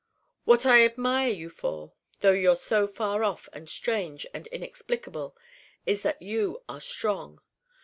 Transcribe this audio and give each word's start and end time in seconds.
What 0.45 0.65
I 0.65 0.83
admire 0.83 1.29
you 1.29 1.51
for, 1.51 1.93
though 2.21 2.31
you're 2.31 2.55
so 2.55 2.87
far 2.87 3.23
off 3.23 3.47
and 3.53 3.69
strange 3.69 4.25
and 4.33 4.47
inexplicable, 4.47 5.37
is 5.85 6.01
that 6.01 6.23
you 6.23 6.63
are 6.67 6.81
strong. 6.81 7.39